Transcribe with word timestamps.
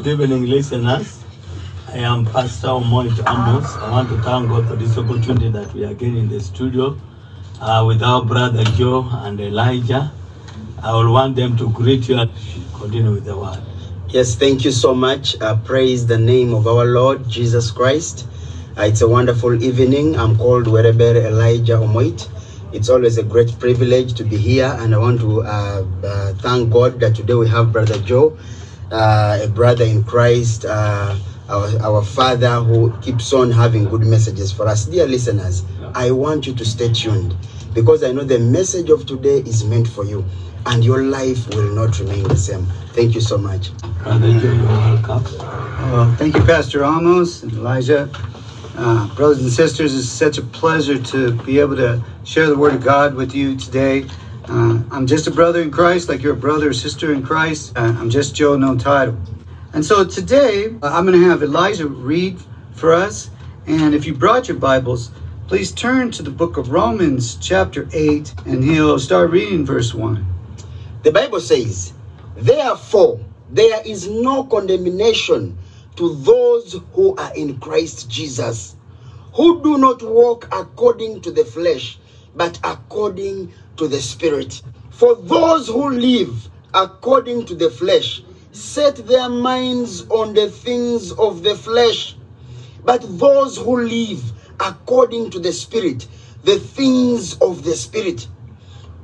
Good 0.00 0.18
evening, 0.22 0.46
listeners. 0.46 1.22
I 1.88 1.98
am 1.98 2.24
Pastor 2.24 2.68
Omoit 2.68 3.12
Amos. 3.28 3.76
I 3.76 3.90
want 3.90 4.08
to 4.08 4.16
thank 4.22 4.48
God 4.48 4.66
for 4.66 4.74
this 4.74 4.96
opportunity 4.96 5.50
that 5.50 5.74
we 5.74 5.84
are 5.84 5.92
getting 5.92 6.16
in 6.16 6.28
the 6.30 6.40
studio 6.40 6.98
uh, 7.60 7.84
with 7.86 8.02
our 8.02 8.24
brother 8.24 8.64
Joe 8.64 9.06
and 9.12 9.38
Elijah. 9.38 10.10
I 10.82 10.94
will 10.94 11.12
want 11.12 11.36
them 11.36 11.54
to 11.58 11.68
greet 11.68 12.08
you 12.08 12.16
and 12.16 12.30
continue 12.72 13.12
with 13.12 13.26
the 13.26 13.36
word. 13.36 13.60
Yes, 14.08 14.34
thank 14.36 14.64
you 14.64 14.70
so 14.70 14.94
much. 14.94 15.38
Uh, 15.42 15.58
praise 15.66 16.06
the 16.06 16.16
name 16.16 16.54
of 16.54 16.66
our 16.66 16.86
Lord 16.86 17.28
Jesus 17.28 17.70
Christ. 17.70 18.26
Uh, 18.78 18.84
it's 18.84 19.02
a 19.02 19.08
wonderful 19.08 19.62
evening. 19.62 20.16
I'm 20.16 20.34
called 20.38 20.64
Wereber 20.64 21.26
Elijah 21.26 21.74
Omoit. 21.76 22.26
It's 22.72 22.88
always 22.88 23.18
a 23.18 23.22
great 23.22 23.58
privilege 23.58 24.14
to 24.14 24.24
be 24.24 24.38
here, 24.38 24.74
and 24.78 24.94
I 24.94 24.98
want 24.98 25.20
to 25.20 25.42
uh, 25.42 25.84
uh, 26.02 26.32
thank 26.34 26.72
God 26.72 27.00
that 27.00 27.16
today 27.16 27.34
we 27.34 27.48
have 27.48 27.70
Brother 27.70 27.98
Joe, 27.98 28.38
uh, 28.90 29.38
a 29.42 29.48
brother 29.48 29.84
in 29.84 30.02
Christ, 30.04 30.64
uh, 30.64 31.16
our, 31.48 31.68
our 31.80 32.02
father 32.02 32.60
who 32.60 32.92
keeps 33.00 33.32
on 33.32 33.50
having 33.50 33.84
good 33.84 34.02
messages 34.02 34.52
for 34.52 34.66
us. 34.68 34.86
Dear 34.86 35.06
listeners, 35.06 35.64
I 35.94 36.10
want 36.10 36.46
you 36.46 36.54
to 36.54 36.64
stay 36.64 36.92
tuned 36.92 37.34
because 37.74 38.02
I 38.02 38.12
know 38.12 38.24
the 38.24 38.38
message 38.38 38.90
of 38.90 39.06
today 39.06 39.38
is 39.40 39.64
meant 39.64 39.88
for 39.88 40.04
you, 40.04 40.24
and 40.66 40.84
your 40.84 41.02
life 41.04 41.48
will 41.54 41.70
not 41.74 41.98
remain 42.00 42.24
the 42.24 42.36
same. 42.36 42.66
Thank 42.94 43.14
you 43.14 43.20
so 43.20 43.38
much. 43.38 43.70
Welcome. 44.66 45.24
Well, 45.92 46.12
thank 46.16 46.36
you, 46.36 46.42
Pastor 46.42 46.84
Amos 46.84 47.42
and 47.42 47.52
Elijah. 47.52 48.08
Uh, 48.76 49.14
brothers 49.14 49.42
and 49.42 49.50
sisters, 49.52 49.94
it's 49.98 50.08
such 50.08 50.38
a 50.38 50.42
pleasure 50.42 51.00
to 51.02 51.32
be 51.44 51.58
able 51.58 51.76
to 51.76 52.02
share 52.24 52.46
the 52.48 52.56
Word 52.56 52.74
of 52.74 52.82
God 52.82 53.14
with 53.14 53.34
you 53.34 53.56
today. 53.56 54.06
Uh, 54.50 54.82
I'm 54.90 55.06
just 55.06 55.28
a 55.28 55.30
brother 55.30 55.62
in 55.62 55.70
Christ, 55.70 56.08
like 56.08 56.22
you're 56.22 56.32
a 56.32 56.36
brother 56.36 56.70
or 56.70 56.72
sister 56.72 57.12
in 57.12 57.22
Christ. 57.22 57.72
Uh, 57.76 57.94
I'm 57.96 58.10
just 58.10 58.34
Joe, 58.34 58.56
no 58.56 58.76
title. 58.76 59.16
And 59.72 59.84
so 59.84 60.04
today, 60.04 60.74
uh, 60.82 60.90
I'm 60.92 61.06
going 61.06 61.20
to 61.20 61.28
have 61.28 61.44
Elijah 61.44 61.86
read 61.86 62.40
for 62.72 62.92
us. 62.92 63.30
And 63.68 63.94
if 63.94 64.06
you 64.06 64.12
brought 64.12 64.48
your 64.48 64.56
Bibles, 64.56 65.12
please 65.46 65.70
turn 65.70 66.10
to 66.10 66.24
the 66.24 66.32
book 66.32 66.56
of 66.56 66.72
Romans, 66.72 67.36
chapter 67.36 67.88
8, 67.92 68.34
and 68.46 68.64
he'll 68.64 68.98
start 68.98 69.30
reading 69.30 69.64
verse 69.64 69.94
1. 69.94 70.26
The 71.04 71.12
Bible 71.12 71.38
says, 71.38 71.92
Therefore, 72.34 73.20
there 73.50 73.80
is 73.86 74.08
no 74.08 74.42
condemnation 74.42 75.58
to 75.94 76.12
those 76.16 76.76
who 76.94 77.14
are 77.14 77.32
in 77.36 77.60
Christ 77.60 78.10
Jesus, 78.10 78.74
who 79.34 79.62
do 79.62 79.78
not 79.78 80.02
walk 80.02 80.48
according 80.50 81.20
to 81.20 81.30
the 81.30 81.44
flesh, 81.44 82.00
but 82.34 82.58
according 82.64 83.52
to 83.80 83.88
the 83.88 84.00
Spirit. 84.00 84.60
For 84.90 85.16
those 85.16 85.68
who 85.68 85.88
live 85.88 86.50
according 86.74 87.46
to 87.46 87.54
the 87.54 87.70
flesh 87.70 88.22
set 88.52 88.96
their 89.06 89.30
minds 89.30 90.06
on 90.10 90.34
the 90.34 90.50
things 90.50 91.12
of 91.12 91.42
the 91.42 91.54
flesh, 91.54 92.14
but 92.84 93.00
those 93.18 93.56
who 93.56 93.80
live 93.80 94.22
according 94.60 95.30
to 95.30 95.38
the 95.38 95.52
Spirit, 95.54 96.06
the 96.44 96.58
things 96.58 97.38
of 97.38 97.64
the 97.64 97.74
Spirit. 97.74 98.28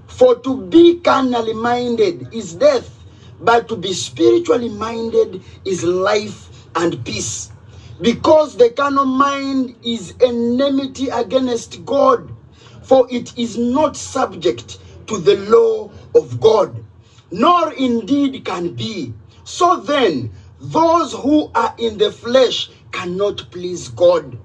For 0.08 0.34
to 0.41 0.66
be 0.66 1.00
carnally 1.00 1.54
minded 1.54 2.34
is 2.34 2.52
death, 2.52 3.02
but 3.41 3.69
to 3.69 3.77
be 3.77 3.94
spiritually 3.94 4.69
minded 4.69 5.42
is 5.64 5.84
life 5.84 6.66
and 6.74 7.02
peace. 7.02 7.50
Because 8.02 8.58
the 8.58 8.69
carnal 8.69 9.06
mind 9.06 9.74
is 9.82 10.12
enmity 10.20 11.08
against 11.08 11.82
God, 11.86 12.35
for 12.86 13.06
it 13.10 13.36
is 13.36 13.58
not 13.58 13.96
subject 13.96 14.78
to 15.08 15.18
the 15.18 15.36
law 15.50 15.90
of 16.14 16.40
God, 16.40 16.84
nor 17.30 17.72
indeed 17.72 18.44
can 18.44 18.74
be. 18.74 19.12
So 19.44 19.76
then, 19.76 20.32
those 20.60 21.12
who 21.12 21.50
are 21.54 21.74
in 21.78 21.98
the 21.98 22.10
flesh 22.12 22.70
cannot 22.92 23.50
please 23.50 23.88
God. 23.88 24.38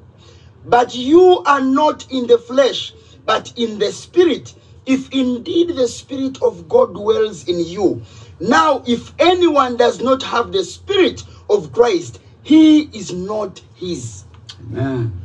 But 0.65 0.95
you 0.95 1.43
are 1.45 1.61
not 1.61 2.11
in 2.11 2.27
the 2.27 2.37
flesh, 2.37 2.93
but 3.25 3.53
in 3.55 3.79
the 3.79 3.91
spirit, 3.91 4.53
if 4.85 5.11
indeed 5.11 5.75
the 5.75 5.87
spirit 5.87 6.41
of 6.41 6.67
God 6.67 6.93
dwells 6.93 7.47
in 7.47 7.59
you. 7.59 8.01
Now, 8.39 8.83
if 8.87 9.13
anyone 9.19 9.77
does 9.77 10.01
not 10.01 10.23
have 10.23 10.51
the 10.51 10.63
spirit 10.63 11.23
of 11.49 11.71
Christ, 11.71 12.19
he 12.41 12.81
is 12.97 13.13
not 13.13 13.61
his. 13.75 14.25
Amen. 14.59 15.21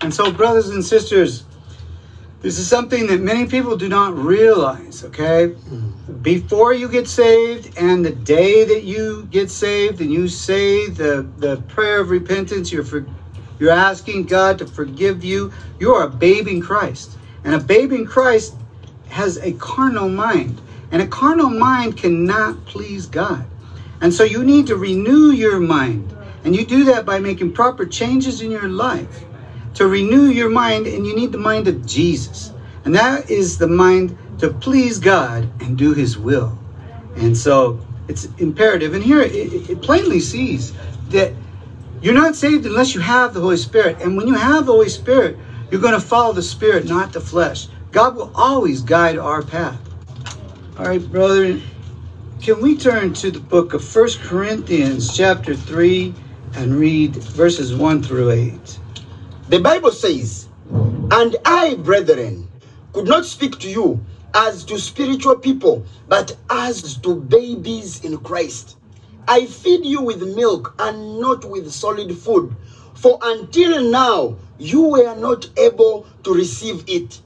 And 0.00 0.14
so, 0.14 0.30
brothers 0.30 0.70
and 0.70 0.84
sisters, 0.84 1.44
this 2.44 2.58
is 2.58 2.68
something 2.68 3.06
that 3.06 3.22
many 3.22 3.46
people 3.46 3.74
do 3.74 3.88
not 3.88 4.14
realize, 4.14 5.02
okay? 5.02 5.54
Before 6.20 6.74
you 6.74 6.90
get 6.90 7.08
saved 7.08 7.78
and 7.78 8.04
the 8.04 8.10
day 8.10 8.66
that 8.66 8.82
you 8.84 9.26
get 9.30 9.50
saved 9.50 10.02
and 10.02 10.12
you 10.12 10.28
say 10.28 10.88
the, 10.88 11.26
the 11.38 11.62
prayer 11.68 12.00
of 12.00 12.10
repentance, 12.10 12.70
you're, 12.70 12.84
for, 12.84 13.06
you're 13.58 13.70
asking 13.70 14.26
God 14.26 14.58
to 14.58 14.66
forgive 14.66 15.24
you, 15.24 15.54
you 15.80 15.94
are 15.94 16.02
a 16.02 16.10
babe 16.10 16.46
in 16.46 16.60
Christ. 16.60 17.16
And 17.44 17.54
a 17.54 17.58
babe 17.58 17.92
in 17.92 18.04
Christ 18.04 18.54
has 19.08 19.38
a 19.38 19.52
carnal 19.54 20.10
mind. 20.10 20.60
And 20.90 21.00
a 21.00 21.06
carnal 21.06 21.48
mind 21.48 21.96
cannot 21.96 22.62
please 22.66 23.06
God. 23.06 23.46
And 24.02 24.12
so 24.12 24.22
you 24.22 24.44
need 24.44 24.66
to 24.66 24.76
renew 24.76 25.30
your 25.30 25.60
mind. 25.60 26.14
And 26.44 26.54
you 26.54 26.66
do 26.66 26.84
that 26.84 27.06
by 27.06 27.20
making 27.20 27.54
proper 27.54 27.86
changes 27.86 28.42
in 28.42 28.50
your 28.50 28.68
life 28.68 29.24
to 29.74 29.86
renew 29.86 30.26
your 30.26 30.50
mind, 30.50 30.86
and 30.86 31.06
you 31.06 31.14
need 31.14 31.32
the 31.32 31.38
mind 31.38 31.68
of 31.68 31.84
Jesus. 31.86 32.52
And 32.84 32.94
that 32.94 33.30
is 33.30 33.58
the 33.58 33.66
mind 33.66 34.16
to 34.38 34.50
please 34.50 34.98
God 34.98 35.48
and 35.60 35.76
do 35.76 35.94
His 35.94 36.18
will. 36.18 36.58
And 37.16 37.36
so 37.36 37.80
it's 38.08 38.26
imperative. 38.38 38.94
And 38.94 39.02
here 39.02 39.20
it, 39.20 39.70
it 39.70 39.82
plainly 39.82 40.20
sees 40.20 40.72
that 41.08 41.32
you're 42.02 42.14
not 42.14 42.36
saved 42.36 42.66
unless 42.66 42.94
you 42.94 43.00
have 43.00 43.34
the 43.34 43.40
Holy 43.40 43.56
Spirit. 43.56 44.00
And 44.00 44.16
when 44.16 44.28
you 44.28 44.34
have 44.34 44.66
the 44.66 44.72
Holy 44.72 44.88
Spirit, 44.88 45.38
you're 45.70 45.80
going 45.80 45.94
to 45.94 46.06
follow 46.06 46.32
the 46.32 46.42
Spirit, 46.42 46.86
not 46.86 47.12
the 47.12 47.20
flesh. 47.20 47.68
God 47.92 48.16
will 48.16 48.30
always 48.34 48.82
guide 48.82 49.18
our 49.18 49.42
path. 49.42 49.80
All 50.78 50.84
right, 50.84 51.00
brother, 51.00 51.60
can 52.42 52.60
we 52.60 52.76
turn 52.76 53.14
to 53.14 53.30
the 53.30 53.40
book 53.40 53.72
of 53.72 53.84
First 53.84 54.20
Corinthians, 54.20 55.16
chapter 55.16 55.54
3, 55.54 56.14
and 56.56 56.74
read 56.74 57.16
verses 57.16 57.74
1 57.74 58.02
through 58.02 58.30
8? 58.30 58.78
The 59.46 59.60
Bible 59.60 59.92
says, 59.92 60.48
And 61.10 61.36
I, 61.44 61.74
brethren, 61.74 62.48
could 62.94 63.06
not 63.06 63.26
speak 63.26 63.58
to 63.58 63.68
you 63.68 64.02
as 64.32 64.64
to 64.64 64.78
spiritual 64.78 65.36
people, 65.36 65.84
but 66.08 66.34
as 66.48 66.96
to 66.98 67.16
babies 67.16 68.02
in 68.04 68.16
Christ. 68.18 68.78
I 69.28 69.44
feed 69.44 69.84
you 69.84 70.00
with 70.00 70.22
milk 70.34 70.74
and 70.78 71.20
not 71.20 71.44
with 71.44 71.70
solid 71.70 72.16
food, 72.16 72.56
for 72.94 73.18
until 73.22 73.82
now 73.90 74.36
you 74.58 74.80
were 74.80 75.14
not 75.14 75.50
able 75.58 76.06
to 76.22 76.32
receive 76.32 76.82
it. 76.86 77.20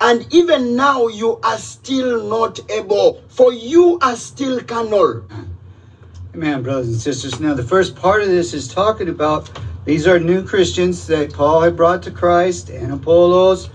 And 0.00 0.26
even 0.32 0.76
now 0.76 1.08
you 1.08 1.40
are 1.42 1.58
still 1.58 2.24
not 2.24 2.58
able, 2.70 3.22
for 3.28 3.52
you 3.52 3.98
are 4.00 4.16
still 4.16 4.62
carnal. 4.62 5.24
Amen, 6.34 6.62
brothers 6.62 6.88
and 6.88 6.96
sisters. 6.96 7.38
Now, 7.38 7.52
the 7.52 7.62
first 7.62 7.96
part 7.96 8.22
of 8.22 8.28
this 8.28 8.54
is 8.54 8.66
talking 8.66 9.10
about 9.10 9.50
these 9.90 10.06
are 10.06 10.20
new 10.20 10.44
Christians 10.44 11.08
that 11.08 11.32
Paul 11.32 11.62
had 11.62 11.76
brought 11.76 12.04
to 12.04 12.12
Christ, 12.12 12.70
and 12.70 12.92
Apollos 12.92 13.68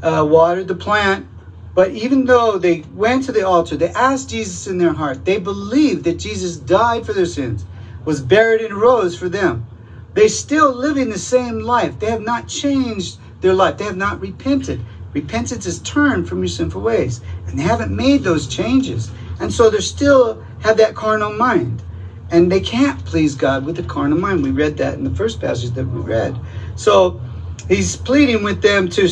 uh, 0.00 0.24
watered 0.24 0.68
the 0.68 0.76
plant. 0.76 1.26
But 1.74 1.90
even 1.90 2.24
though 2.24 2.56
they 2.56 2.84
went 2.94 3.24
to 3.24 3.32
the 3.32 3.44
altar, 3.44 3.76
they 3.76 3.88
asked 3.88 4.30
Jesus 4.30 4.68
in 4.68 4.78
their 4.78 4.92
heart, 4.92 5.24
they 5.24 5.38
believed 5.38 6.04
that 6.04 6.20
Jesus 6.20 6.56
died 6.56 7.04
for 7.04 7.12
their 7.14 7.26
sins, 7.26 7.64
was 8.04 8.20
buried, 8.20 8.60
and 8.60 8.74
rose 8.74 9.18
for 9.18 9.28
them. 9.28 9.66
They 10.14 10.28
still 10.28 10.72
living 10.72 11.10
the 11.10 11.18
same 11.18 11.58
life. 11.58 11.98
They 11.98 12.12
have 12.12 12.22
not 12.22 12.46
changed 12.46 13.18
their 13.40 13.52
life. 13.52 13.78
They 13.78 13.86
have 13.86 13.96
not 13.96 14.20
repented. 14.20 14.80
Repentance 15.14 15.66
is 15.66 15.80
turned 15.80 16.28
from 16.28 16.38
your 16.38 16.48
sinful 16.48 16.80
ways, 16.80 17.20
and 17.48 17.58
they 17.58 17.64
haven't 17.64 17.90
made 17.90 18.22
those 18.22 18.46
changes. 18.46 19.10
And 19.40 19.52
so 19.52 19.68
they 19.68 19.80
still 19.80 20.44
have 20.60 20.76
that 20.76 20.94
carnal 20.94 21.32
mind 21.32 21.82
and 22.30 22.50
they 22.50 22.60
can't 22.60 23.04
please 23.04 23.34
God 23.34 23.64
with 23.64 23.76
the 23.76 23.82
carnal 23.82 24.18
mind. 24.18 24.42
We 24.42 24.50
read 24.50 24.76
that 24.78 24.94
in 24.94 25.04
the 25.04 25.14
first 25.14 25.40
passage 25.40 25.70
that 25.72 25.86
we 25.86 26.00
read. 26.00 26.38
So 26.74 27.20
he's 27.68 27.96
pleading 27.96 28.42
with 28.42 28.62
them 28.62 28.88
to 28.90 29.08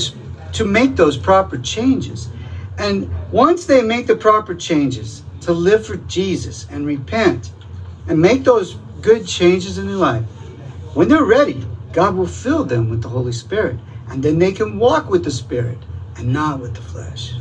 to 0.53 0.65
make 0.65 0.97
those 0.97 1.17
proper 1.17 1.59
changes. 1.59 2.29
And 2.79 3.13
once 3.33 3.67
they 3.67 3.83
make 3.83 4.07
the 4.07 4.17
proper 4.17 4.55
changes 4.55 5.23
to 5.43 5.53
live 5.53 5.87
for 5.87 5.97
Jesus 5.97 6.67
and 6.71 6.87
repent 6.87 7.53
and 8.07 8.21
make 8.21 8.45
those 8.45 8.75
good 9.01 9.27
changes 9.27 9.79
in 9.79 9.87
their 9.87 9.97
life, 9.97 10.25
when 10.95 11.09
they're 11.09 11.25
ready, 11.25 11.67
God 11.93 12.15
will 12.17 12.27
fill 12.27 12.65
them 12.65 12.89
with 12.89 13.03
the 13.03 13.09
Holy 13.09 13.33
Spirit. 13.33 13.79
And 14.09 14.23
then 14.23 14.39
they 14.39 14.53
can 14.53 14.79
walk 14.79 15.09
with 15.11 15.25
the 15.25 15.31
Spirit 15.31 15.79
and 16.17 16.33
not 16.33 16.61
with 16.61 16.75
the 16.75 16.83
flesh. 16.83 17.35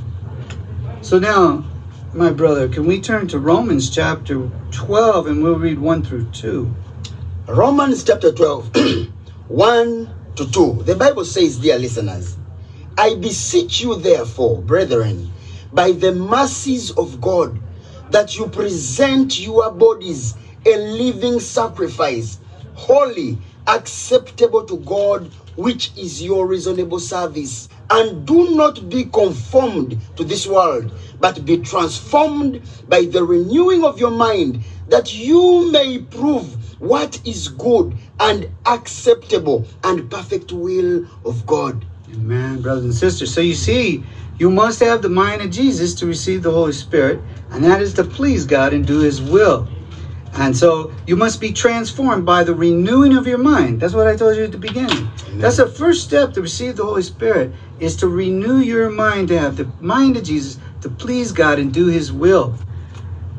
So 1.02 1.20
now 1.20 1.66
my 2.14 2.32
brother, 2.32 2.70
can 2.70 2.86
we 2.86 3.02
turn 3.02 3.28
to 3.28 3.40
Romans 3.40 3.90
chapter 3.90 4.48
12 4.72 5.28
and 5.28 5.44
we'll 5.44 5.58
read 5.58 5.80
1 5.80 6.04
through 6.04 6.26
2? 6.26 6.72
Romans 7.48 8.04
chapter 8.04 8.32
12, 8.32 8.76
1 9.48 10.16
to 10.36 10.52
2. 10.52 10.84
The 10.84 10.96
Bible 10.96 11.26
says, 11.26 11.58
Dear 11.58 11.80
listeners, 11.80 12.38
I 13.00 13.16
beseech 13.16 13.82
you, 13.82 13.96
therefore, 13.96 14.62
brethren, 14.62 15.32
by 15.72 15.92
the 15.92 16.12
mercies 16.12 16.92
of 16.92 17.20
God, 17.20 17.60
that 18.12 18.38
you 18.38 18.48
present 18.48 19.40
your 19.40 19.72
bodies 19.72 20.36
a 20.68 20.78
living 20.78 21.40
sacrifice, 21.40 22.38
holy, 22.76 23.40
acceptable 23.66 24.64
to 24.66 24.78
God, 24.78 25.34
which 25.56 25.92
is 25.98 26.22
your 26.22 26.46
reasonable 26.46 27.00
service. 27.00 27.70
And 27.90 28.26
do 28.26 28.56
not 28.56 28.90
be 28.90 29.06
conformed 29.06 30.02
to 30.16 30.24
this 30.24 30.48
world, 30.48 30.92
but 31.20 31.46
be 31.46 31.58
transformed 31.58 32.62
by 32.88 33.06
the 33.06 33.24
renewing 33.24 33.84
of 33.84 34.00
your 34.00 34.12
mind, 34.12 34.64
that 34.88 35.14
you 35.14 35.72
may 35.72 36.00
prove 36.00 36.82
what 36.82 37.20
is 37.26 37.48
good 37.50 37.96
and 38.20 38.50
acceptable 38.66 39.68
and 39.84 40.10
perfect 40.10 40.52
will 40.52 41.06
of 41.26 41.46
God. 41.46 41.86
Amen, 42.14 42.62
brothers 42.62 42.86
and 42.86 42.94
sisters. 42.94 43.34
So 43.34 43.42
you 43.42 43.56
see, 43.56 44.04
you 44.38 44.50
must 44.52 44.80
have 44.82 45.02
the 45.02 45.10
mind 45.10 45.42
of 45.42 45.52
Jesus 45.52 45.94
to 45.96 46.06
receive 46.06 46.44
the 46.44 46.52
Holy 46.52 46.74
Spirit, 46.74 47.22
and 47.52 47.64
that 47.64 47.82
is 47.82 47.94
to 47.96 48.04
please 48.04 48.46
God 48.46 48.74
and 48.74 48.86
do 48.86 49.00
His 49.00 49.22
will. 49.22 49.68
And 50.36 50.56
so 50.58 50.92
you 51.06 51.16
must 51.16 51.40
be 51.40 51.52
transformed 51.54 52.26
by 52.26 52.44
the 52.44 52.56
renewing 52.56 53.16
of 53.16 53.28
your 53.28 53.38
mind. 53.38 53.80
That's 53.80 53.94
what 53.94 54.08
I 54.08 54.16
told 54.16 54.36
you 54.36 54.44
at 54.44 54.52
the 54.52 54.58
beginning. 54.58 55.10
That's 55.36 55.58
the 55.58 55.68
first 55.68 56.04
step 56.04 56.34
to 56.34 56.42
receive 56.42 56.76
the 56.76 56.86
Holy 56.86 57.04
Spirit 57.04 57.54
is 57.80 57.96
to 57.98 58.08
renew 58.08 58.58
your 58.58 58.90
mind, 58.90 59.28
to 59.28 59.40
have 59.40 59.58
the 59.58 59.72
mind 59.80 60.18
of 60.18 60.24
Jesus, 60.24 60.60
to 60.82 60.90
please 60.90 61.32
God 61.32 61.60
and 61.60 61.74
do 61.74 61.88
His 61.88 62.12
will. 62.12 62.56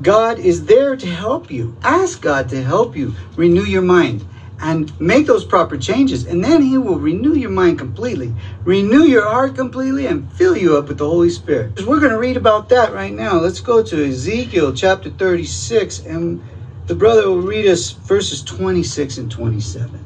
God 0.03 0.39
is 0.39 0.67
there 0.67 0.97
to 0.97 1.07
help 1.07 1.51
you. 1.51 1.77
Ask 1.83 2.21
God 2.21 2.49
to 2.51 2.63
help 2.63 2.97
you 2.97 3.15
renew 3.37 3.65
your 3.65 3.83
mind 3.83 4.25
and 4.61 4.99
make 5.01 5.27
those 5.27 5.45
proper 5.45 5.77
changes. 5.77 6.27
And 6.27 6.45
then 6.45 6.63
He 6.63 6.79
will 6.79 6.99
renew 6.99 7.35
your 7.35 7.51
mind 7.51 7.79
completely, 7.79 8.35
renew 8.65 9.03
your 9.03 9.29
heart 9.29 9.57
completely, 9.57 10.07
and 10.07 10.31
fill 10.33 10.57
you 10.57 10.77
up 10.77 10.89
with 10.89 10.99
the 10.99 11.09
Holy 11.09 11.31
Spirit. 11.31 11.85
We're 11.87 12.01
going 12.01 12.13
to 12.13 12.19
read 12.19 12.37
about 12.37 12.69
that 12.69 12.93
right 12.93 13.13
now. 13.13 13.35
Let's 13.35 13.61
go 13.61 13.83
to 13.83 14.09
Ezekiel 14.09 14.73
chapter 14.75 15.11
36, 15.11 16.01
and 16.01 16.43
the 16.87 16.95
brother 16.95 17.29
will 17.29 17.41
read 17.41 17.67
us 17.67 17.93
verses 17.93 18.43
26 18.43 19.17
and 19.19 19.31
27. 19.31 20.05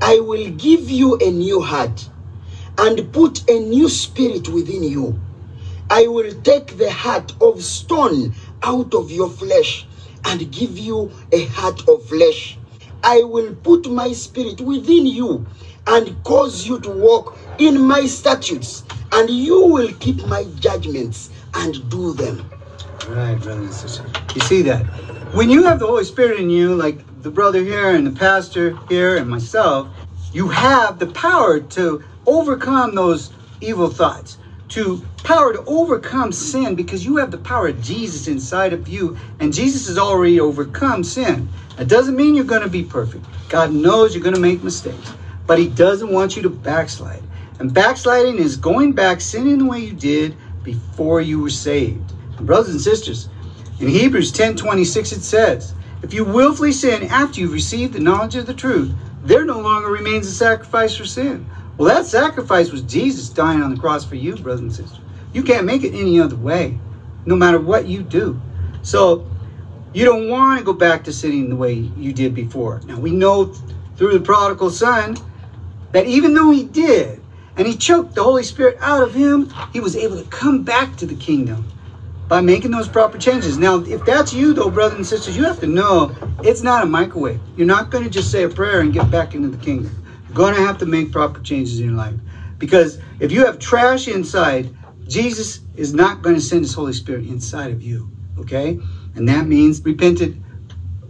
I 0.00 0.18
will 0.20 0.48
give 0.50 0.88
you 0.88 1.18
a 1.18 1.30
new 1.30 1.60
heart 1.60 2.08
and 2.78 3.12
put 3.12 3.48
a 3.50 3.58
new 3.58 3.88
spirit 3.88 4.48
within 4.48 4.82
you. 4.82 5.20
I 5.90 6.06
will 6.06 6.32
take 6.42 6.78
the 6.78 6.90
heart 6.90 7.34
of 7.42 7.62
stone 7.62 8.34
out 8.62 8.94
of 8.94 9.10
your 9.10 9.28
flesh 9.28 9.86
and 10.24 10.50
give 10.50 10.78
you 10.78 11.12
a 11.32 11.44
heart 11.46 11.86
of 11.86 12.02
flesh. 12.06 12.56
I 13.02 13.22
will 13.22 13.54
put 13.56 13.90
my 13.90 14.12
spirit 14.12 14.60
within 14.62 15.06
you 15.06 15.46
and 15.86 16.22
cause 16.24 16.66
you 16.66 16.80
to 16.80 16.90
walk 16.90 17.36
in 17.58 17.78
my 17.80 18.06
statutes, 18.06 18.84
and 19.12 19.28
you 19.28 19.66
will 19.66 19.92
keep 19.94 20.24
my 20.26 20.44
judgments 20.60 21.30
and 21.54 21.88
do 21.90 22.14
them. 22.14 22.50
Right, 23.10 23.40
brothers 23.40 23.64
and 23.64 23.74
sisters. 23.74 24.12
You 24.36 24.40
see 24.42 24.62
that? 24.62 24.84
When 25.34 25.50
you 25.50 25.64
have 25.64 25.80
the 25.80 25.86
Holy 25.86 26.04
Spirit 26.04 26.38
in 26.38 26.48
you, 26.48 26.76
like 26.76 27.22
the 27.22 27.30
brother 27.30 27.60
here 27.60 27.92
and 27.92 28.06
the 28.06 28.12
pastor 28.12 28.78
here 28.88 29.16
and 29.16 29.28
myself, 29.28 29.88
you 30.32 30.48
have 30.48 31.00
the 31.00 31.08
power 31.08 31.58
to 31.58 32.04
overcome 32.24 32.94
those 32.94 33.32
evil 33.60 33.88
thoughts, 33.88 34.38
to 34.68 35.04
power 35.24 35.52
to 35.52 35.64
overcome 35.64 36.30
sin 36.30 36.76
because 36.76 37.04
you 37.04 37.16
have 37.16 37.32
the 37.32 37.38
power 37.38 37.66
of 37.66 37.82
Jesus 37.82 38.28
inside 38.28 38.72
of 38.72 38.86
you, 38.88 39.18
and 39.40 39.52
Jesus 39.52 39.88
has 39.88 39.98
already 39.98 40.38
overcome 40.38 41.02
sin. 41.02 41.48
That 41.78 41.88
doesn't 41.88 42.14
mean 42.14 42.36
you're 42.36 42.44
going 42.44 42.62
to 42.62 42.68
be 42.68 42.84
perfect. 42.84 43.24
God 43.48 43.72
knows 43.72 44.14
you're 44.14 44.22
going 44.22 44.36
to 44.36 44.40
make 44.40 44.62
mistakes, 44.62 45.12
but 45.48 45.58
He 45.58 45.68
doesn't 45.68 46.12
want 46.12 46.36
you 46.36 46.42
to 46.42 46.50
backslide. 46.50 47.24
And 47.58 47.74
backsliding 47.74 48.38
is 48.38 48.56
going 48.56 48.92
back, 48.92 49.20
sinning 49.20 49.58
the 49.58 49.66
way 49.66 49.80
you 49.80 49.94
did 49.94 50.38
before 50.62 51.20
you 51.20 51.40
were 51.40 51.50
saved. 51.50 52.12
Brothers 52.46 52.72
and 52.72 52.80
sisters, 52.80 53.28
in 53.80 53.88
Hebrews 53.88 54.32
10 54.32 54.56
26, 54.56 55.10
it 55.12 55.22
says, 55.22 55.74
If 56.02 56.14
you 56.14 56.24
willfully 56.24 56.72
sin 56.72 57.04
after 57.04 57.40
you've 57.40 57.52
received 57.52 57.94
the 57.94 58.00
knowledge 58.00 58.36
of 58.36 58.46
the 58.46 58.54
truth, 58.54 58.94
there 59.22 59.44
no 59.44 59.60
longer 59.60 59.90
remains 59.90 60.26
a 60.26 60.32
sacrifice 60.32 60.96
for 60.96 61.06
sin. 61.06 61.48
Well, 61.76 61.94
that 61.94 62.06
sacrifice 62.06 62.72
was 62.72 62.82
Jesus 62.82 63.30
dying 63.30 63.62
on 63.62 63.74
the 63.74 63.80
cross 63.80 64.04
for 64.04 64.16
you, 64.16 64.36
brothers 64.36 64.60
and 64.60 64.72
sisters. 64.72 65.00
You 65.32 65.42
can't 65.42 65.66
make 65.66 65.84
it 65.84 65.94
any 65.94 66.20
other 66.20 66.36
way, 66.36 66.78
no 67.24 67.36
matter 67.36 67.58
what 67.60 67.86
you 67.86 68.02
do. 68.02 68.42
So 68.82 69.26
you 69.92 70.04
don't 70.04 70.28
want 70.28 70.58
to 70.58 70.64
go 70.64 70.74
back 70.74 71.04
to 71.04 71.12
sinning 71.12 71.50
the 71.50 71.56
way 71.56 71.72
you 71.74 72.12
did 72.12 72.34
before. 72.34 72.82
Now 72.84 72.98
we 72.98 73.12
know 73.12 73.46
through 73.96 74.12
the 74.12 74.20
prodigal 74.20 74.70
son 74.70 75.18
that 75.92 76.06
even 76.06 76.34
though 76.34 76.50
he 76.50 76.64
did, 76.64 77.24
and 77.56 77.66
he 77.66 77.76
choked 77.76 78.14
the 78.14 78.22
Holy 78.22 78.44
Spirit 78.44 78.78
out 78.80 79.02
of 79.02 79.14
him, 79.14 79.52
he 79.72 79.80
was 79.80 79.96
able 79.96 80.16
to 80.16 80.24
come 80.24 80.64
back 80.64 80.96
to 80.96 81.06
the 81.06 81.16
kingdom 81.16 81.68
by 82.30 82.40
making 82.40 82.70
those 82.70 82.88
proper 82.88 83.18
changes. 83.18 83.58
Now, 83.58 83.80
if 83.80 84.04
that's 84.04 84.32
you, 84.32 84.54
though, 84.54 84.70
brothers 84.70 84.96
and 84.96 85.06
sisters, 85.06 85.36
you 85.36 85.42
have 85.42 85.58
to 85.60 85.66
know 85.66 86.14
it's 86.44 86.62
not 86.62 86.84
a 86.84 86.86
microwave. 86.86 87.40
You're 87.56 87.66
not 87.66 87.90
going 87.90 88.04
to 88.04 88.08
just 88.08 88.30
say 88.30 88.44
a 88.44 88.48
prayer 88.48 88.80
and 88.80 88.92
get 88.92 89.10
back 89.10 89.34
into 89.34 89.48
the 89.48 89.56
kingdom. 89.56 89.92
You're 90.28 90.36
going 90.36 90.54
to 90.54 90.60
have 90.60 90.78
to 90.78 90.86
make 90.86 91.10
proper 91.10 91.40
changes 91.40 91.80
in 91.80 91.86
your 91.86 91.96
life. 91.96 92.14
Because 92.58 93.00
if 93.18 93.32
you 93.32 93.44
have 93.44 93.58
trash 93.58 94.06
inside, 94.06 94.72
Jesus 95.08 95.58
is 95.74 95.92
not 95.92 96.22
going 96.22 96.36
to 96.36 96.40
send 96.40 96.60
his 96.60 96.72
Holy 96.72 96.92
Spirit 96.92 97.26
inside 97.26 97.72
of 97.72 97.82
you. 97.82 98.08
Okay? 98.38 98.78
And 99.16 99.28
that 99.28 99.48
means 99.48 99.84
repented 99.84 100.40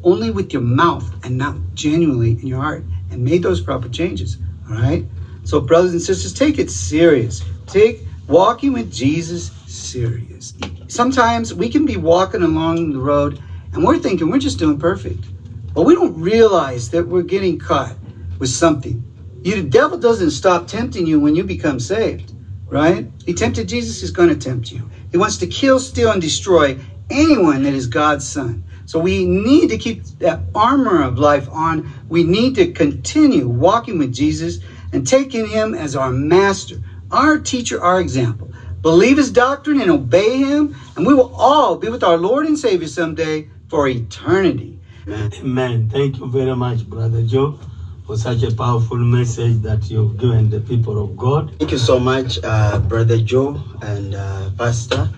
only 0.03 0.31
with 0.31 0.55
your 0.55 0.63
mouth 0.63 1.23
and 1.23 1.37
not 1.37 1.55
genuinely 1.75 2.31
in 2.31 2.47
your 2.47 2.63
heart 2.63 2.83
and 3.11 3.23
made 3.23 3.43
those 3.43 3.61
proper 3.61 3.91
changes. 3.91 4.39
All 4.71 4.77
right? 4.77 5.05
So, 5.45 5.61
brothers 5.61 5.93
and 5.93 6.01
sisters, 6.01 6.33
take 6.33 6.59
it 6.59 6.71
serious. 6.71 7.45
Take 7.67 8.07
walking 8.27 8.73
with 8.73 8.91
Jesus 8.91 9.51
serious. 9.71 10.55
Sometimes 10.89 11.55
we 11.55 11.71
can 11.71 11.87
be 11.87 11.97
walking 11.97 12.43
along 12.43 12.93
the 12.93 13.01
road 13.01 13.41
and 13.73 13.85
we're 13.85 13.99
thinking 13.99 14.31
we're 14.31 14.39
just 14.39 14.59
doing 14.59 14.79
perfect. 14.79 15.27
But 15.75 15.83
we 15.83 15.95
don't 15.95 16.21
realize 16.21 16.91
that 16.91 17.07
we're 17.07 17.23
getting 17.23 17.59
caught 17.59 17.97
with 18.39 18.51
something. 18.51 19.03
You, 19.43 19.57
the 19.57 19.69
devil 19.69 19.99
doesn't 19.99 20.33
stop 20.33 20.67
tempting 20.67 21.07
you 21.07 21.21
when 21.21 21.37
you 21.37 21.45
become 21.45 21.81
saved, 21.81 22.35
right? 22.67 23.07
He 23.27 23.35
tempted 23.35 23.69
Jesus, 23.69 24.01
he's 24.01 24.11
going 24.11 24.29
to 24.29 24.37
tempt 24.37 24.73
you. 24.73 24.91
He 25.11 25.19
wants 25.19 25.39
to 25.39 25.47
kill, 25.47 25.81
steal, 25.81 26.11
and 26.13 26.21
destroy 26.21 26.79
anyone 27.11 27.65
that 27.65 27.75
is 27.75 27.87
God's 27.87 28.27
son. 28.27 28.65
So 28.87 28.99
we 29.01 29.25
need 29.25 29.71
to 29.71 29.79
keep 29.79 30.05
that 30.21 30.41
armor 30.55 31.03
of 31.03 31.19
life 31.19 31.49
on. 31.51 31.89
We 32.09 32.25
need 32.25 32.57
to 32.57 32.67
continue 32.73 33.49
walking 33.49 33.99
with 33.99 34.13
Jesus 34.13 34.59
and 34.93 35.07
taking 35.07 35.47
him 35.47 35.75
as 35.75 35.97
our 35.97 36.13
master, 36.13 36.77
our 37.13 37.39
teacher, 37.39 37.83
our 37.83 38.01
example. 38.01 38.50
Believe 38.83 39.19
his 39.19 39.31
doctrine 39.31 39.79
and 39.81 39.91
obey 39.91 40.39
him, 40.39 40.75
and 40.97 41.07
we 41.07 41.13
will 41.13 41.35
all 41.35 41.77
be 41.77 41.91
with 41.91 42.03
our 42.03 42.17
Lord 42.17 42.47
and 42.47 42.59
Savior 42.59 42.89
someday 42.89 43.51
for 43.69 43.87
eternity. 43.87 44.79
Amen. 45.07 45.91
Thank 45.91 46.19
you 46.19 46.31
very 46.31 46.57
much, 46.57 46.87
Brother 46.89 47.23
Joe, 47.23 47.59
for 48.07 48.17
such 48.17 48.43
a 48.43 48.51
powerful 48.55 48.97
message 48.97 49.61
that 49.63 49.91
you've 49.91 50.17
given 50.17 50.49
the 50.49 50.61
people 50.61 51.03
of 51.03 51.15
God. 51.15 51.55
Thank 51.59 51.73
you 51.73 51.79
so 51.79 51.99
much, 51.99 52.39
uh, 52.43 52.79
Brother 52.79 53.19
Joe 53.19 53.61
and 53.83 54.15
uh, 54.15 54.51
Pastor, 54.57 55.11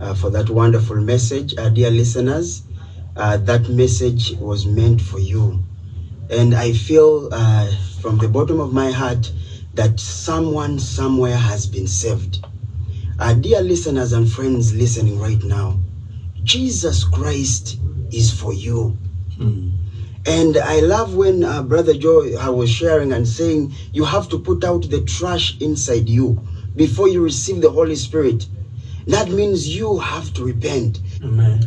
uh, 0.00 0.14
for 0.14 0.30
that 0.30 0.48
wonderful 0.48 0.96
message. 0.96 1.52
Uh, 1.58 1.68
dear 1.68 1.90
listeners, 1.90 2.62
uh, 3.16 3.38
that 3.38 3.68
message 3.68 4.34
was 4.38 4.66
meant 4.66 5.00
for 5.00 5.18
you. 5.18 5.58
And 6.30 6.54
I 6.54 6.72
feel 6.72 7.28
uh, 7.32 7.74
from 8.00 8.18
the 8.18 8.28
bottom 8.28 8.60
of 8.60 8.72
my 8.72 8.92
heart 8.92 9.32
that 9.74 9.98
someone 9.98 10.78
somewhere 10.78 11.36
has 11.36 11.66
been 11.66 11.88
saved. 11.88 12.46
Uh, 13.20 13.34
dear 13.34 13.60
listeners 13.60 14.14
and 14.14 14.32
friends 14.32 14.72
listening 14.72 15.20
right 15.20 15.42
now, 15.42 15.78
Jesus 16.42 17.04
Christ 17.04 17.78
is 18.10 18.32
for 18.32 18.54
you. 18.54 18.96
Mm. 19.36 19.72
And 20.26 20.56
I 20.56 20.80
love 20.80 21.14
when 21.14 21.44
uh, 21.44 21.62
Brother 21.62 21.92
Joe 21.92 22.22
uh, 22.38 22.50
was 22.50 22.70
sharing 22.70 23.12
and 23.12 23.28
saying, 23.28 23.74
you 23.92 24.04
have 24.04 24.30
to 24.30 24.38
put 24.38 24.64
out 24.64 24.88
the 24.88 25.02
trash 25.02 25.58
inside 25.60 26.08
you 26.08 26.40
before 26.76 27.08
you 27.08 27.22
receive 27.22 27.60
the 27.60 27.70
Holy 27.70 27.94
Spirit. 27.94 28.46
That 29.06 29.28
means 29.28 29.68
you 29.68 29.98
have 29.98 30.32
to 30.34 30.44
repent. 30.44 31.00
Amen. 31.22 31.60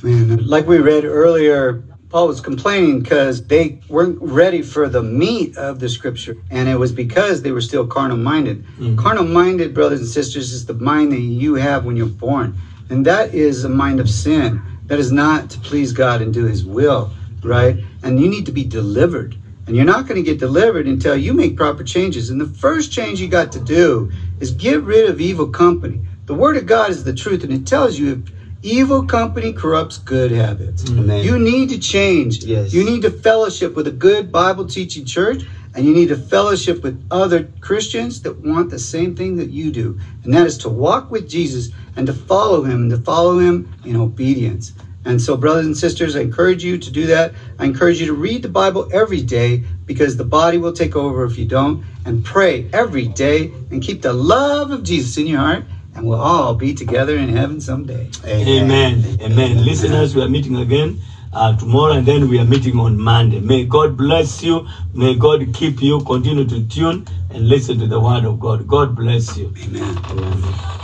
Man, 0.00 0.46
like 0.46 0.68
we 0.68 0.78
read 0.78 1.04
earlier, 1.04 1.82
Paul 2.14 2.28
was 2.28 2.40
complaining 2.40 3.00
because 3.00 3.42
they 3.42 3.80
weren't 3.88 4.18
ready 4.20 4.62
for 4.62 4.88
the 4.88 5.02
meat 5.02 5.56
of 5.56 5.80
the 5.80 5.88
scripture. 5.88 6.36
And 6.48 6.68
it 6.68 6.76
was 6.76 6.92
because 6.92 7.42
they 7.42 7.50
were 7.50 7.60
still 7.60 7.88
carnal 7.88 8.16
minded. 8.16 8.64
Mhm. 8.78 8.96
Carnal 8.96 9.24
minded, 9.24 9.74
brothers 9.74 9.98
and 9.98 10.08
sisters, 10.08 10.52
is 10.52 10.66
the 10.66 10.74
mind 10.74 11.10
that 11.10 11.18
you 11.18 11.56
have 11.56 11.84
when 11.84 11.96
you're 11.96 12.06
born. 12.06 12.54
And 12.88 13.04
that 13.04 13.34
is 13.34 13.64
a 13.64 13.68
mind 13.68 13.98
of 13.98 14.08
sin. 14.08 14.60
That 14.86 15.00
is 15.00 15.10
not 15.10 15.50
to 15.50 15.58
please 15.58 15.90
God 15.90 16.22
and 16.22 16.32
do 16.32 16.44
his 16.44 16.64
will, 16.64 17.10
right? 17.42 17.82
And 18.04 18.20
you 18.20 18.28
need 18.28 18.46
to 18.46 18.52
be 18.52 18.62
delivered. 18.62 19.34
And 19.66 19.74
you're 19.74 19.84
not 19.84 20.06
going 20.06 20.22
to 20.22 20.30
get 20.30 20.38
delivered 20.38 20.86
until 20.86 21.16
you 21.16 21.32
make 21.32 21.56
proper 21.56 21.82
changes. 21.82 22.30
And 22.30 22.40
the 22.40 22.46
first 22.46 22.92
change 22.92 23.20
you 23.20 23.26
got 23.26 23.50
to 23.50 23.58
do 23.58 24.08
is 24.38 24.52
get 24.52 24.80
rid 24.84 25.08
of 25.10 25.20
evil 25.20 25.48
company. 25.48 25.98
The 26.26 26.34
word 26.34 26.56
of 26.56 26.66
God 26.66 26.90
is 26.90 27.02
the 27.02 27.12
truth, 27.12 27.42
and 27.42 27.52
it 27.52 27.66
tells 27.66 27.98
you 27.98 28.12
if 28.12 28.18
evil 28.64 29.04
company 29.06 29.52
corrupts 29.52 29.98
good 29.98 30.30
habits. 30.30 30.84
Mm-hmm. 30.84 30.98
Amen. 31.00 31.24
You 31.24 31.38
need 31.38 31.68
to 31.70 31.78
change. 31.78 32.44
Yes. 32.44 32.72
You 32.72 32.84
need 32.84 33.02
to 33.02 33.10
fellowship 33.10 33.76
with 33.76 33.86
a 33.86 33.92
good 33.92 34.32
Bible 34.32 34.66
teaching 34.66 35.04
church, 35.04 35.42
and 35.74 35.86
you 35.86 35.92
need 35.92 36.08
to 36.08 36.16
fellowship 36.16 36.82
with 36.82 37.06
other 37.10 37.44
Christians 37.60 38.22
that 38.22 38.38
want 38.38 38.70
the 38.70 38.78
same 38.78 39.14
thing 39.14 39.36
that 39.36 39.50
you 39.50 39.70
do. 39.70 39.98
And 40.22 40.32
that 40.34 40.46
is 40.46 40.56
to 40.58 40.68
walk 40.68 41.10
with 41.10 41.28
Jesus 41.28 41.70
and 41.96 42.06
to 42.06 42.14
follow 42.14 42.64
him 42.64 42.82
and 42.82 42.90
to 42.90 42.98
follow 42.98 43.38
him 43.38 43.72
in 43.84 43.96
obedience. 43.96 44.72
And 45.04 45.20
so, 45.20 45.36
brothers 45.36 45.66
and 45.66 45.76
sisters, 45.76 46.16
I 46.16 46.20
encourage 46.20 46.64
you 46.64 46.78
to 46.78 46.90
do 46.90 47.06
that. 47.08 47.34
I 47.58 47.66
encourage 47.66 48.00
you 48.00 48.06
to 48.06 48.14
read 48.14 48.42
the 48.42 48.48
Bible 48.48 48.88
every 48.90 49.20
day 49.20 49.62
because 49.84 50.16
the 50.16 50.24
body 50.24 50.56
will 50.56 50.72
take 50.72 50.96
over 50.96 51.24
if 51.24 51.36
you 51.36 51.44
don't. 51.44 51.84
And 52.06 52.24
pray 52.24 52.70
every 52.72 53.06
day 53.06 53.52
and 53.70 53.82
keep 53.82 54.02
the 54.02 54.12
love 54.14 54.70
of 54.70 54.82
Jesus 54.82 55.18
in 55.18 55.26
your 55.26 55.40
heart, 55.40 55.64
and 55.94 56.06
we'll 56.06 56.20
all 56.20 56.54
be 56.54 56.74
together 56.74 57.16
in 57.16 57.28
heaven 57.28 57.60
someday. 57.60 58.10
Amen. 58.26 59.04
Amen. 59.20 59.64
Listeners, 59.64 60.14
we 60.14 60.22
are 60.22 60.28
meeting 60.28 60.56
again 60.56 61.00
uh, 61.32 61.56
tomorrow 61.56 61.94
and 61.94 62.06
then 62.06 62.28
we 62.28 62.38
are 62.38 62.44
meeting 62.44 62.78
on 62.78 62.98
Monday. 62.98 63.40
May 63.40 63.64
God 63.64 63.96
bless 63.96 64.42
you. 64.42 64.66
May 64.92 65.14
God 65.16 65.52
keep 65.54 65.82
you. 65.82 66.00
Continue 66.00 66.44
to 66.46 66.64
tune 66.68 67.06
and 67.30 67.48
listen 67.48 67.78
to 67.78 67.86
the 67.86 68.00
word 68.00 68.24
of 68.24 68.38
God. 68.40 68.66
God 68.66 68.94
bless 68.96 69.36
you. 69.36 69.52
Amen. 69.64 69.98
Amen. 70.10 70.74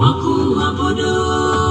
wakuabudu 0.00 1.63